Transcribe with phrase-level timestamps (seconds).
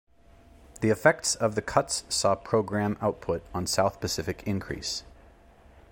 [0.79, 5.03] The effects of the cuts saw programme output on South Pacific increase.